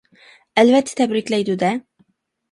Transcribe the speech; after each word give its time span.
-ئەلۋەتتە 0.61 0.95
تەبرىكلەيدۇ- 0.99 1.57
دە! 1.65 1.69